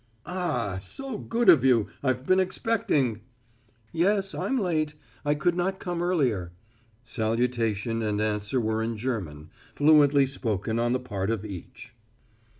"Ah! 0.25 0.79
So 0.79 1.15
good 1.19 1.47
of 1.47 1.63
you! 1.63 1.85
I've 2.01 2.25
been 2.25 2.39
expecting" 2.39 3.21
"Yes, 3.91 4.33
I'm 4.33 4.57
late. 4.57 4.95
I 5.23 5.35
could 5.35 5.55
not 5.55 5.79
come 5.79 6.01
earlier." 6.01 6.53
Salutation 7.03 8.01
and 8.01 8.19
answer 8.19 8.59
were 8.59 8.81
in 8.81 8.97
German, 8.97 9.51
fluently 9.75 10.25
spoken 10.25 10.79
on 10.79 10.93
the 10.93 10.99
part 10.99 11.29
of 11.29 11.45
each. 11.45 11.93